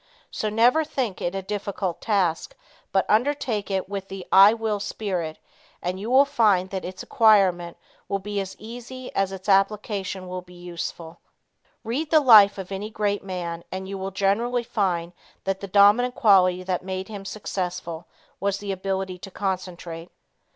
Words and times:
So 0.31 0.49
never 0.49 0.83
think 0.83 1.21
it 1.21 1.35
a 1.35 1.43
difficult 1.43 2.01
task, 2.01 2.55
but 2.91 3.05
undertake 3.07 3.69
it 3.69 3.87
with 3.87 4.07
the 4.07 4.25
"I 4.31 4.51
Will 4.51 4.79
Spirit" 4.79 5.37
and 5.79 5.99
you 5.99 6.09
will 6.09 6.25
find 6.25 6.71
that 6.71 6.83
its 6.83 7.03
acquirement 7.03 7.77
will 8.07 8.17
be 8.17 8.39
as 8.41 8.55
easy 8.57 9.13
as 9.13 9.31
its 9.31 9.47
application 9.47 10.27
will 10.27 10.41
be 10.41 10.55
useful. 10.55 11.19
Read 11.83 12.09
the 12.09 12.19
life 12.19 12.57
of 12.57 12.71
any 12.71 12.89
great 12.89 13.23
man, 13.23 13.63
and 13.71 13.87
you 13.87 13.95
will 13.95 14.09
generally 14.09 14.63
find 14.63 15.13
that 15.43 15.59
the 15.59 15.67
dominant 15.67 16.15
quality 16.15 16.63
that 16.63 16.81
made 16.83 17.07
him 17.07 17.23
successful 17.23 18.07
was 18.39 18.57
the 18.57 18.71
ability 18.71 19.19
to 19.19 19.29
concentrate. 19.29 20.09